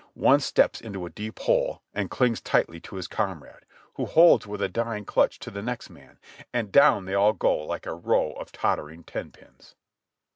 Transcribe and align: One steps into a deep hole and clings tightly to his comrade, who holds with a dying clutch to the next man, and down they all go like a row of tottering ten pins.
One 0.15 0.39
steps 0.39 0.81
into 0.81 1.05
a 1.05 1.11
deep 1.11 1.37
hole 1.37 1.83
and 1.93 2.09
clings 2.09 2.41
tightly 2.41 2.79
to 2.79 2.95
his 2.95 3.07
comrade, 3.07 3.65
who 3.97 4.07
holds 4.07 4.47
with 4.47 4.59
a 4.59 4.67
dying 4.67 5.05
clutch 5.05 5.37
to 5.37 5.51
the 5.51 5.61
next 5.61 5.91
man, 5.91 6.17
and 6.51 6.71
down 6.71 7.05
they 7.05 7.13
all 7.13 7.33
go 7.33 7.55
like 7.55 7.85
a 7.85 7.93
row 7.93 8.31
of 8.31 8.51
tottering 8.51 9.03
ten 9.03 9.29
pins. 9.29 9.75